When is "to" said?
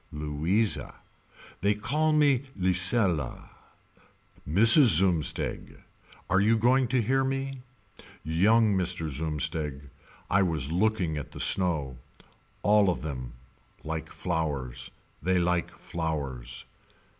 6.87-7.03